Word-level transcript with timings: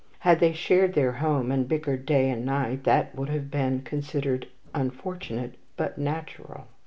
Had 0.21 0.39
they 0.39 0.51
shared 0.51 0.95
their 0.95 1.11
home, 1.11 1.51
and 1.51 1.67
bickered 1.67 2.07
day 2.07 2.31
and 2.31 2.43
night, 2.43 2.85
that 2.85 3.13
would 3.15 3.29
have 3.29 3.51
been 3.51 3.83
considered 3.83 4.47
unfortunate 4.73 5.53
but 5.77 5.99
"natural." 5.99 6.65